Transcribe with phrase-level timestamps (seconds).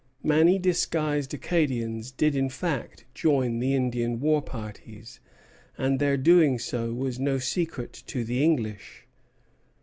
[0.23, 5.19] Many disguised Acadians did in fact join the Indian war parties;
[5.77, 9.05] and their doing so was no secret to the English.